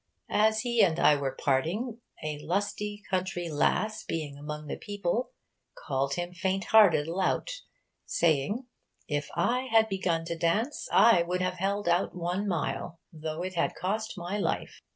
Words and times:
As 0.31 0.61
he 0.61 0.81
and 0.81 0.99
I 0.99 1.15
were 1.15 1.37
parting, 1.39 1.99
a 2.23 2.39
lusty 2.39 3.03
country 3.11 3.49
lasse 3.49 4.03
being 4.03 4.35
among 4.35 4.65
the 4.65 4.75
people, 4.75 5.29
cal'd 5.87 6.15
him 6.15 6.33
faint 6.33 6.63
hearted 6.73 7.07
lout, 7.07 7.51
saying, 8.07 8.65
"If 9.07 9.29
I 9.35 9.67
had 9.71 9.87
begun 9.89 10.25
to 10.25 10.35
daunce, 10.35 10.89
I 10.91 11.21
would 11.21 11.43
have 11.43 11.59
held 11.59 11.87
out 11.87 12.15
one 12.15 12.47
myle, 12.47 12.99
though 13.13 13.43
it 13.43 13.53
had 13.53 13.75
cost 13.75 14.17
my 14.17 14.39
life." 14.39 14.81